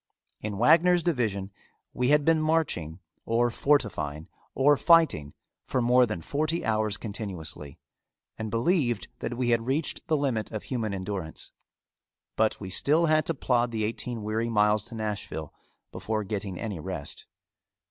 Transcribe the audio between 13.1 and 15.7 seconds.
to plod the eighteen weary miles to Nashville